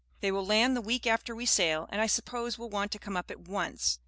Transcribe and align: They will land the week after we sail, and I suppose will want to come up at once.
They 0.21 0.31
will 0.31 0.43
land 0.43 0.75
the 0.75 0.81
week 0.81 1.05
after 1.05 1.35
we 1.35 1.45
sail, 1.45 1.87
and 1.91 2.01
I 2.01 2.07
suppose 2.07 2.57
will 2.57 2.71
want 2.71 2.91
to 2.93 2.97
come 2.97 3.15
up 3.15 3.29
at 3.29 3.41
once. 3.41 3.99